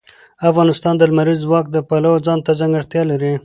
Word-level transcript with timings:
افغانستان 0.49 0.93
د 0.97 1.01
لمریز 1.11 1.39
ځواک 1.45 1.65
د 1.71 1.77
پلوه 1.89 2.23
ځانته 2.27 2.51
ځانګړتیا 2.59 3.03
لري. 3.11 3.33